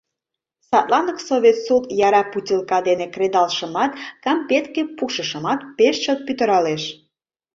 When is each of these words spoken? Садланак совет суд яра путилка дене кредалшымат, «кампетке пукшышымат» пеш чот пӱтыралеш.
Садланак 0.69 1.19
совет 1.27 1.57
суд 1.65 1.83
яра 2.07 2.23
путилка 2.31 2.79
дене 2.87 3.05
кредалшымат, 3.15 3.91
«кампетке 4.23 4.81
пукшышымат» 4.97 5.59
пеш 5.77 5.95
чот 6.03 6.19
пӱтыралеш. 6.27 6.83